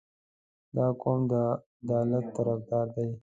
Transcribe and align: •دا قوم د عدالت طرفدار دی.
•دا 0.75 0.87
قوم 1.01 1.19
د 1.31 1.33
عدالت 1.81 2.25
طرفدار 2.35 2.87
دی. 2.95 3.09